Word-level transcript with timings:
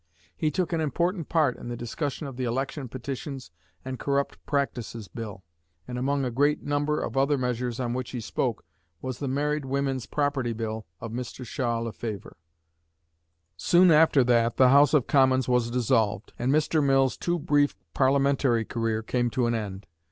He 0.35 0.49
took 0.49 0.73
an 0.73 0.81
important 0.81 1.29
part 1.29 1.57
in 1.57 1.67
the 1.67 1.77
discussion 1.77 2.25
of 2.25 2.35
the 2.35 2.43
Election 2.43 2.87
Petitions 2.87 3.51
and 3.85 3.99
Corrupt 3.99 4.43
Practices 4.47 5.07
Bill; 5.07 5.43
and 5.87 5.95
among 5.95 6.25
a 6.25 6.31
great 6.31 6.63
number 6.63 6.99
of 6.99 7.15
other 7.15 7.37
measures 7.37 7.79
on 7.79 7.93
which 7.93 8.09
he 8.09 8.19
spoke 8.19 8.65
was 8.99 9.19
the 9.19 9.27
Married 9.27 9.63
Women's 9.63 10.07
Property 10.07 10.53
Bill 10.53 10.87
of 10.99 11.11
Mr. 11.11 11.45
Shaw 11.45 11.77
Lefevre. 11.81 12.35
Soon 13.57 13.91
after 13.91 14.23
that 14.23 14.57
the 14.57 14.69
House 14.69 14.95
of 14.95 15.05
Commons 15.05 15.47
was 15.47 15.69
dissolved, 15.69 16.33
and 16.39 16.51
Mr. 16.51 16.83
Mill's 16.83 17.15
too 17.15 17.37
brief 17.37 17.75
parliamentary 17.93 18.65
career 18.65 19.03
came 19.03 19.29
to 19.29 19.45
an 19.45 19.53
end. 19.53 19.85